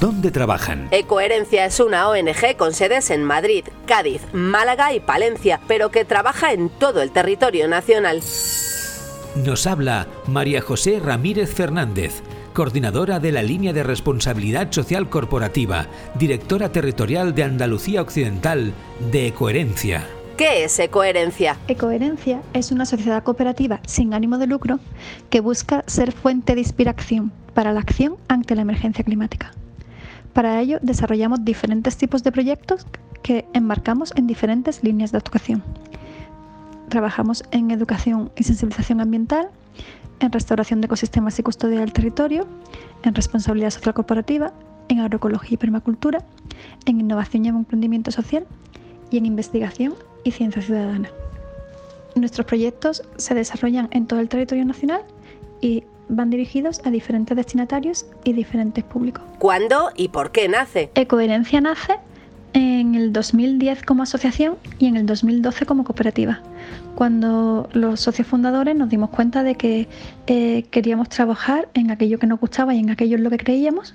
¿Dónde 0.00 0.30
trabajan? 0.30 0.88
Ecoherencia 0.90 1.64
es 1.66 1.80
una 1.80 2.08
ONG 2.08 2.56
con 2.56 2.72
sedes 2.72 3.10
en 3.10 3.24
Madrid, 3.24 3.64
Cádiz, 3.86 4.22
Málaga 4.32 4.92
y 4.92 5.00
Palencia, 5.00 5.60
pero 5.68 5.90
que 5.90 6.04
trabaja 6.04 6.52
en 6.52 6.68
todo 6.68 7.02
el 7.02 7.10
territorio 7.10 7.68
nacional. 7.68 8.22
Nos 9.34 9.66
habla 9.66 10.06
María 10.26 10.60
José 10.60 11.00
Ramírez 11.00 11.52
Fernández 11.52 12.22
coordinadora 12.52 13.18
de 13.18 13.32
la 13.32 13.42
línea 13.42 13.72
de 13.72 13.82
responsabilidad 13.82 14.70
social 14.70 15.08
corporativa, 15.08 15.86
directora 16.14 16.70
territorial 16.70 17.34
de 17.34 17.44
Andalucía 17.44 18.02
Occidental 18.02 18.72
de 19.10 19.28
Ecoherencia. 19.28 20.06
¿Qué 20.42 20.64
es 20.64 20.76
Ecoherencia? 20.80 21.56
Ecoherencia 21.68 22.42
es 22.52 22.72
una 22.72 22.84
sociedad 22.84 23.22
cooperativa 23.22 23.78
sin 23.86 24.12
ánimo 24.12 24.38
de 24.38 24.48
lucro 24.48 24.80
que 25.30 25.38
busca 25.38 25.84
ser 25.86 26.10
fuente 26.10 26.56
de 26.56 26.60
inspiración 26.62 27.30
para 27.54 27.72
la 27.72 27.78
acción 27.78 28.16
ante 28.26 28.56
la 28.56 28.62
emergencia 28.62 29.04
climática. 29.04 29.52
Para 30.32 30.60
ello 30.60 30.80
desarrollamos 30.82 31.44
diferentes 31.44 31.96
tipos 31.96 32.24
de 32.24 32.32
proyectos 32.32 32.88
que 33.22 33.44
enmarcamos 33.52 34.12
en 34.16 34.26
diferentes 34.26 34.82
líneas 34.82 35.12
de 35.12 35.18
actuación. 35.18 35.62
Trabajamos 36.88 37.44
en 37.52 37.70
educación 37.70 38.32
y 38.36 38.42
sensibilización 38.42 39.00
ambiental, 39.00 39.48
en 40.18 40.32
restauración 40.32 40.80
de 40.80 40.86
ecosistemas 40.86 41.38
y 41.38 41.44
custodia 41.44 41.78
del 41.78 41.92
territorio, 41.92 42.48
en 43.04 43.14
responsabilidad 43.14 43.70
social 43.70 43.94
corporativa, 43.94 44.52
en 44.88 44.98
agroecología 44.98 45.54
y 45.54 45.58
permacultura, 45.58 46.24
en 46.84 46.98
innovación 46.98 47.44
y 47.44 47.48
emprendimiento 47.50 48.10
social 48.10 48.44
y 49.08 49.18
en 49.18 49.26
investigación 49.26 49.94
y 50.24 50.32
ciencia 50.32 50.62
ciudadana. 50.62 51.10
Nuestros 52.14 52.46
proyectos 52.46 53.02
se 53.16 53.34
desarrollan 53.34 53.88
en 53.90 54.06
todo 54.06 54.20
el 54.20 54.28
territorio 54.28 54.64
nacional 54.64 55.02
y 55.60 55.84
van 56.08 56.30
dirigidos 56.30 56.80
a 56.84 56.90
diferentes 56.90 57.36
destinatarios 57.36 58.06
y 58.24 58.32
diferentes 58.32 58.84
públicos. 58.84 59.22
¿Cuándo 59.38 59.90
y 59.96 60.08
por 60.08 60.30
qué 60.30 60.48
nace? 60.48 60.90
Ecoherencia 60.94 61.60
nace 61.60 61.94
en 62.52 62.94
el 62.94 63.12
2010 63.12 63.82
como 63.82 64.02
asociación 64.02 64.56
y 64.78 64.86
en 64.86 64.96
el 64.96 65.06
2012 65.06 65.64
como 65.64 65.84
cooperativa, 65.84 66.40
cuando 66.94 67.68
los 67.72 68.00
socios 68.00 68.28
fundadores 68.28 68.76
nos 68.76 68.90
dimos 68.90 69.08
cuenta 69.10 69.42
de 69.42 69.54
que 69.54 69.88
eh, 70.26 70.64
queríamos 70.70 71.08
trabajar 71.08 71.68
en 71.72 71.90
aquello 71.90 72.18
que 72.18 72.26
nos 72.26 72.40
gustaba 72.40 72.74
y 72.74 72.80
en 72.80 72.90
aquello 72.90 73.16
en 73.16 73.24
lo 73.24 73.30
que 73.30 73.38
creíamos 73.38 73.94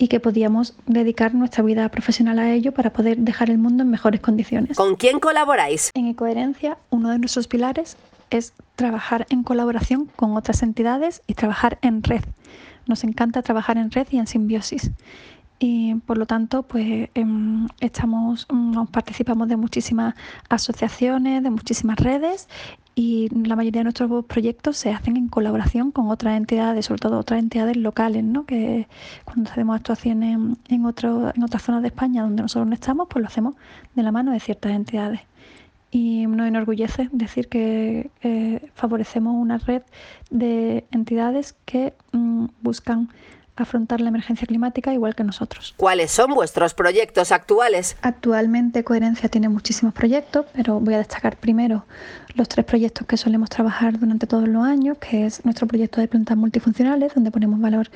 y 0.00 0.08
que 0.08 0.18
podíamos 0.18 0.74
dedicar 0.86 1.34
nuestra 1.34 1.62
vida 1.62 1.86
profesional 1.90 2.38
a 2.38 2.50
ello 2.50 2.72
para 2.72 2.90
poder 2.90 3.18
dejar 3.18 3.50
el 3.50 3.58
mundo 3.58 3.82
en 3.82 3.90
mejores 3.90 4.22
condiciones. 4.22 4.78
¿Con 4.78 4.96
quién 4.96 5.20
colaboráis? 5.20 5.90
En 5.92 6.06
Ecoherencia, 6.06 6.78
uno 6.88 7.10
de 7.10 7.18
nuestros 7.18 7.46
pilares 7.46 7.98
es 8.30 8.54
trabajar 8.76 9.26
en 9.28 9.42
colaboración 9.42 10.06
con 10.16 10.38
otras 10.38 10.62
entidades 10.62 11.22
y 11.26 11.34
trabajar 11.34 11.78
en 11.82 12.02
red. 12.02 12.22
Nos 12.86 13.04
encanta 13.04 13.42
trabajar 13.42 13.76
en 13.76 13.90
red 13.90 14.06
y 14.10 14.16
en 14.16 14.26
simbiosis 14.26 14.90
y 15.62 15.94
por 16.06 16.16
lo 16.16 16.24
tanto 16.24 16.62
pues 16.62 17.10
em, 17.14 17.68
estamos 17.80 18.46
mm, 18.50 18.86
participamos 18.86 19.46
de 19.46 19.56
muchísimas 19.56 20.14
asociaciones 20.48 21.42
de 21.42 21.50
muchísimas 21.50 21.98
redes 21.98 22.48
y 22.94 23.28
la 23.46 23.56
mayoría 23.56 23.80
de 23.80 23.84
nuestros 23.84 24.24
proyectos 24.26 24.76
se 24.76 24.92
hacen 24.92 25.16
en 25.16 25.28
colaboración 25.28 25.90
con 25.90 26.08
otras 26.08 26.36
entidades 26.36 26.86
sobre 26.86 27.00
todo 27.00 27.18
otras 27.18 27.40
entidades 27.40 27.76
locales 27.76 28.24
¿no? 28.24 28.44
que 28.44 28.86
cuando 29.24 29.50
hacemos 29.50 29.76
actuaciones 29.76 30.38
en 30.68 30.84
otro, 30.84 31.32
en 31.34 31.42
otras 31.42 31.62
zonas 31.62 31.82
de 31.82 31.88
España 31.88 32.22
donde 32.22 32.42
nosotros 32.42 32.68
no 32.68 32.74
estamos 32.74 33.08
pues 33.08 33.22
lo 33.22 33.28
hacemos 33.28 33.54
de 33.94 34.02
la 34.02 34.12
mano 34.12 34.32
de 34.32 34.40
ciertas 34.40 34.72
entidades 34.72 35.20
y 35.90 36.26
nos 36.26 36.46
enorgullece 36.46 37.08
decir 37.12 37.48
que 37.48 38.10
eh, 38.22 38.70
favorecemos 38.74 39.34
una 39.34 39.58
red 39.58 39.82
de 40.30 40.84
entidades 40.92 41.56
que 41.64 41.94
mm, 42.12 42.46
buscan 42.62 43.08
afrontar 43.56 44.00
la 44.00 44.08
emergencia 44.08 44.46
climática 44.46 44.92
igual 44.92 45.14
que 45.14 45.24
nosotros. 45.24 45.74
¿Cuáles 45.76 46.10
son 46.10 46.34
vuestros 46.34 46.74
proyectos 46.74 47.32
actuales? 47.32 47.96
Actualmente 48.02 48.84
Coherencia 48.84 49.28
tiene 49.28 49.48
muchísimos 49.48 49.94
proyectos, 49.94 50.46
pero 50.52 50.80
voy 50.80 50.94
a 50.94 50.98
destacar 50.98 51.36
primero 51.36 51.84
los 52.34 52.48
tres 52.48 52.64
proyectos 52.64 53.06
que 53.06 53.16
solemos 53.16 53.50
trabajar 53.50 53.98
durante 53.98 54.26
todos 54.26 54.48
los 54.48 54.64
años, 54.64 54.98
que 54.98 55.26
es 55.26 55.44
nuestro 55.44 55.66
proyecto 55.66 56.00
de 56.00 56.08
plantas 56.08 56.36
multifuncionales, 56.36 57.14
donde 57.14 57.30
ponemos 57.30 57.60
valor 57.60 57.90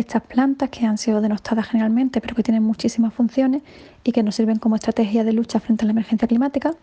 estas 0.00 0.22
plantas 0.22 0.70
que 0.70 0.86
han 0.86 0.98
sido 0.98 1.20
denostadas 1.20 1.68
generalmente, 1.68 2.20
pero 2.20 2.34
que 2.34 2.42
tienen 2.42 2.62
muchísimas 2.62 3.14
funciones 3.14 3.62
y 4.02 4.12
que 4.12 4.22
nos 4.22 4.34
sirven 4.34 4.58
como 4.58 4.76
estrategia 4.76 5.24
de 5.24 5.32
lucha 5.32 5.60
frente 5.60 5.84
a 5.84 5.86
la 5.86 5.92
emergencia 5.92 6.28
climática. 6.28 6.74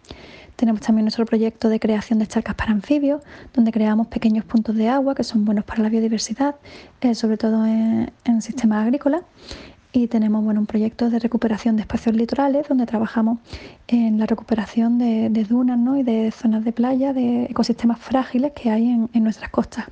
Tenemos 0.56 0.82
también 0.82 1.06
nuestro 1.06 1.26
proyecto 1.26 1.70
de 1.70 1.80
creación 1.80 2.20
de 2.20 2.28
charcas 2.28 2.56
para 2.56 2.72
anfibios, 2.72 3.22
donde 3.54 3.72
creamos 3.72 4.08
pequeños 4.08 4.46
puntos 4.46 4.76
de 4.76 4.90
agua 4.90 5.16
que 5.16 5.24
son 5.24 5.46
buenos 5.46 5.66
para 5.66 5.82
la 5.82 5.90
biodiversidad, 5.90 6.56
eh, 7.02 7.16
sobre 7.16 7.38
todo 7.38 7.66
en, 7.66 8.12
sistemas 8.42 8.84
agrícolas. 8.84 9.24
y 9.94 10.08
tenemos 10.08 10.44
bueno, 10.44 10.62
un 10.62 10.66
proyecto 10.66 11.10
de 11.10 11.20
recuperación 11.20 11.76
de 11.76 11.82
espacios 11.82 12.16
litorales 12.16 12.68
donde 12.68 12.86
trabajamos 12.86 13.40
en 13.88 14.20
la 14.20 14.26
recuperación 14.26 14.98
de, 14.98 15.46
dunas 15.50 15.78
¿no? 15.78 15.98
y 15.98 16.04
de 16.04 16.32
zonas 16.32 16.64
de 16.64 16.72
playa, 16.72 17.12
de 17.12 17.46
ecosistemas 17.46 18.00
frágiles 18.00 18.54
que 18.54 18.70
hay 18.70 18.88
en, 18.88 19.24
nuestras 19.24 19.50
costas. 19.50 19.86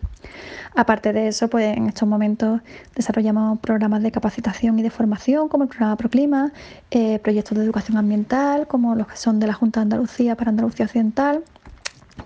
Aparte 0.75 1.13
de 1.13 1.27
eso, 1.27 1.48
pues 1.50 1.75
en 1.75 1.88
estos 1.88 2.07
momentos 2.07 2.62
desarrollamos 2.95 3.59
programas 3.59 4.01
de 4.03 4.12
capacitación 4.12 4.79
y 4.79 4.83
de 4.83 4.89
formación 4.89 5.50
como 5.50 5.63
el 5.63 5.69
programa 5.69 5.95
Proclima, 5.95 6.51
eh, 6.91 7.19
proyectos 7.19 7.57
de 7.57 7.63
educación 7.63 7.98
ambiental 7.98 8.67
como 8.67 8.95
los 8.95 9.07
que 9.07 9.17
son 9.17 9.39
de 9.39 9.48
la 9.48 9.53
Junta 9.53 9.79
de 9.79 9.83
Andalucía 9.83 10.36
para 10.36 10.50
Andalucía 10.50 10.86
Occidental, 10.86 11.43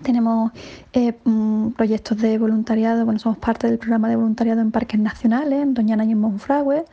tenemos 0.02 0.52
eh, 0.92 1.14
mm, 1.24 1.70
proyectos 1.70 2.18
de 2.18 2.38
voluntariado, 2.38 3.04
bueno, 3.04 3.20
somos 3.20 3.38
parte 3.38 3.68
del 3.68 3.78
programa 3.78 4.08
de 4.08 4.16
voluntariado 4.16 4.60
en 4.60 4.70
parques 4.70 5.00
nacionales, 5.00 5.62
en 5.62 5.74
Doñana 5.74 6.04
y 6.04 6.12
en 6.12 6.20
Monfragüe, 6.20 6.84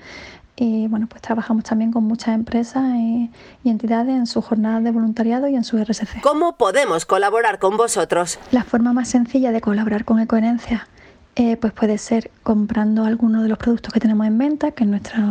y 0.55 0.87
bueno, 0.87 1.07
pues 1.07 1.21
trabajamos 1.21 1.63
también 1.63 1.91
con 1.91 2.03
muchas 2.03 2.35
empresas 2.35 2.83
y, 2.95 3.31
entidades 3.63 4.15
en 4.15 4.27
sus 4.27 4.45
jornadas 4.45 4.83
de 4.83 4.91
voluntariado 4.91 5.47
y 5.47 5.55
en 5.55 5.63
su 5.63 5.77
RSC. 5.77 6.21
¿Cómo 6.21 6.55
podemos 6.57 7.05
colaborar 7.05 7.57
con 7.57 7.77
vosotros? 7.77 8.37
La 8.51 8.63
forma 8.63 8.93
más 8.93 9.07
sencilla 9.07 9.51
de 9.51 9.61
colaborar 9.61 10.05
con 10.05 10.19
Ecoherencia 10.19 10.87
eh, 11.35 11.55
pues 11.57 11.71
puede 11.71 11.97
ser 11.97 12.29
comprando 12.43 13.05
alguno 13.05 13.41
de 13.41 13.49
los 13.49 13.57
productos 13.57 13.93
que 13.93 13.99
tenemos 13.99 14.27
en 14.27 14.37
venta, 14.37 14.71
que 14.71 14.83
en 14.83 14.91
nuestra, 14.91 15.25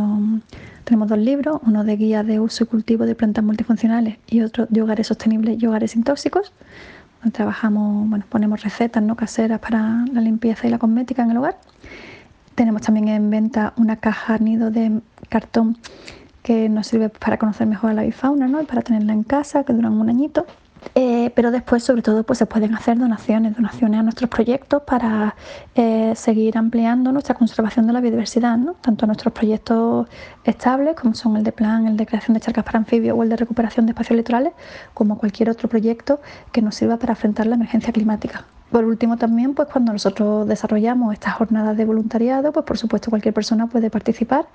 tenemos 0.85 1.09
dos 1.09 1.19
libros, 1.19 1.61
uno 1.67 1.85
de 1.85 1.97
guía 1.97 2.23
de 2.23 2.41
uso 2.41 2.65
y 2.65 2.67
cultivo 2.67 3.05
de 3.05 3.15
plantas 3.15 3.45
multifuncionales 3.45 4.17
y 4.27 4.41
otro 4.41 4.67
de 4.71 4.83
hogares 4.83 5.09
sostenibles 5.09 5.63
y 5.63 5.67
hogares 5.67 5.91
sin 5.91 6.03
tóxicos. 6.03 6.53
Trabajamos, 7.33 8.09
bueno, 8.09 8.25
ponemos 8.29 8.63
recetas 8.63 9.03
no 9.03 9.15
caseras 9.15 9.61
para 9.61 10.07
la 10.11 10.21
limpieza 10.23 10.67
y 10.67 10.71
la 10.71 10.79
cosmética 10.79 11.23
en 11.23 11.33
el 11.33 11.37
hogar. 11.37 11.59
Tenemos 12.55 12.81
también 12.81 13.09
en 13.09 13.29
venta 13.29 13.75
una 13.77 13.97
caja 13.97 14.39
nido 14.39 14.71
de 14.71 15.01
cartón 15.29 15.77
que 16.43 16.71
nos 16.71 16.87
sirve 16.87 17.11
para 17.11 17.37
conocer 17.37 17.67
mejor 17.67 17.91
a 17.91 17.95
la 17.95 18.03
bifauna 18.03 18.49
¿no? 18.49 18.63
y 18.63 18.65
para 18.65 18.81
tenerla 18.81 19.13
en 19.13 19.23
casa, 19.23 19.65
que 19.65 19.75
duran 19.75 19.93
un 19.93 20.09
añito. 20.09 20.47
Eh, 20.95 21.31
pero 21.35 21.51
después, 21.51 21.85
sobre 21.85 22.03
todo, 22.03 22.25
pues 22.25 22.39
se 22.39 22.47
pueden 22.47 22.75
hacer 22.75 22.99
donaciones, 22.99 23.55
donaciones 23.55 24.01
a 24.01 24.03
nuestros 24.03 24.31
proyectos 24.31 24.83
para 24.83 25.37
eh, 25.75 26.13
seguir 26.17 26.59
ampliando 26.59 27.13
nuestra 27.13 27.35
conservación 27.35 27.87
de 27.87 27.93
la 27.93 28.01
biodiversidad, 28.01 28.57
¿no? 28.57 28.75
tanto 28.75 29.05
a 29.05 29.07
nuestros 29.07 29.33
proyectos 29.33 30.09
estables, 30.45 30.97
como 30.97 31.15
son 31.15 31.37
el 31.37 31.45
de 31.45 31.53
plan, 31.53 31.87
el 31.87 31.97
de 31.97 32.07
creación 32.07 32.35
de 32.35 32.41
charcas 32.41 32.65
para 32.65 32.79
anfibios 32.79 33.17
o 33.17 33.23
el 33.23 33.29
de 33.29 33.37
recuperación 33.37 33.87
de 33.87 33.93
espacios 33.93 34.17
litorales, 34.17 34.53
como 34.95 35.19
cualquier 35.19 35.51
otro 35.51 35.69
proyecto 35.69 36.21
que 36.53 36.63
nos 36.63 36.75
sirva 36.75 36.97
para 36.97 37.13
afrontar 37.13 37.47
la 37.47 37.55
emergencia 37.55 37.93
climática. 37.93 38.45
Por 38.71 38.85
último, 38.85 39.17
también, 39.17 39.55
pues 39.55 39.67
cuando 39.69 39.93
nosotros 39.93 40.47
desarrollamos 40.47 41.13
estas 41.13 41.35
jornadas 41.35 41.77
de 41.77 41.85
voluntariado, 41.85 42.53
pues 42.53 42.65
por 42.65 42.79
supuesto 42.79 43.11
cualquier 43.11 43.35
persona 43.35 43.67
puede 43.67 43.91
participar 43.91 44.47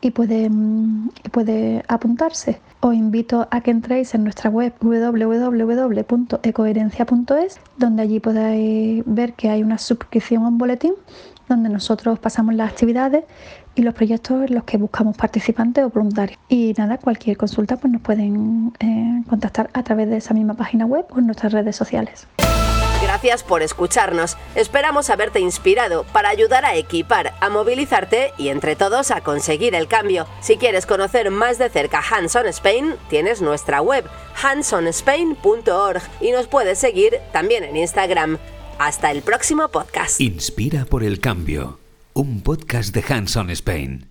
y 0.00 0.12
puede, 0.12 0.48
mm, 0.48 1.08
puede 1.32 1.82
apuntarse. 1.88 2.60
Os 2.80 2.94
invito 2.94 3.48
a 3.50 3.62
que 3.62 3.72
entréis 3.72 4.14
en 4.14 4.22
nuestra 4.22 4.48
web 4.48 4.72
www.ecoherencia.es, 4.80 7.58
donde 7.76 8.02
allí 8.02 8.20
podáis 8.20 9.02
ver 9.06 9.32
que 9.32 9.50
hay 9.50 9.64
una 9.64 9.78
suscripción 9.78 10.44
a 10.44 10.48
un 10.48 10.58
boletín 10.58 10.92
donde 11.48 11.68
nosotros 11.68 12.20
pasamos 12.20 12.54
las 12.54 12.70
actividades 12.70 13.24
y 13.74 13.82
los 13.82 13.94
proyectos 13.94 14.48
en 14.48 14.54
los 14.54 14.62
que 14.64 14.78
buscamos 14.78 15.16
participantes 15.16 15.84
o 15.84 15.90
voluntarios. 15.90 16.38
Y 16.48 16.74
nada, 16.78 16.98
cualquier 16.98 17.36
consulta 17.36 17.76
pues 17.76 17.92
nos 17.92 18.02
pueden 18.02 18.72
eh, 18.78 19.24
contactar 19.28 19.68
a 19.72 19.82
través 19.82 20.08
de 20.08 20.18
esa 20.18 20.32
misma 20.32 20.54
página 20.54 20.86
web 20.86 21.06
o 21.10 21.18
en 21.18 21.26
nuestras 21.26 21.52
redes 21.52 21.74
sociales. 21.76 22.28
Gracias 23.14 23.44
por 23.44 23.62
escucharnos. 23.62 24.36
Esperamos 24.56 25.08
haberte 25.08 25.38
inspirado 25.38 26.02
para 26.12 26.30
ayudar 26.30 26.64
a 26.64 26.74
equipar, 26.74 27.32
a 27.40 27.48
movilizarte 27.48 28.32
y 28.38 28.48
entre 28.48 28.74
todos 28.74 29.12
a 29.12 29.20
conseguir 29.20 29.76
el 29.76 29.86
cambio. 29.86 30.26
Si 30.40 30.56
quieres 30.56 30.84
conocer 30.84 31.30
más 31.30 31.56
de 31.58 31.70
cerca 31.70 32.02
Hands 32.10 32.34
on 32.34 32.48
Spain, 32.48 32.96
tienes 33.08 33.40
nuestra 33.40 33.80
web 33.80 34.04
handsonspain.org 34.34 36.02
y 36.20 36.32
nos 36.32 36.48
puedes 36.48 36.80
seguir 36.80 37.20
también 37.32 37.62
en 37.62 37.76
Instagram. 37.76 38.38
Hasta 38.80 39.12
el 39.12 39.22
próximo 39.22 39.68
podcast. 39.68 40.20
Inspira 40.20 40.84
por 40.84 41.04
el 41.04 41.20
cambio. 41.20 41.78
Un 42.14 42.40
podcast 42.40 42.92
de 42.92 43.04
Hands 43.14 43.36
on 43.36 43.50
Spain. 43.50 44.08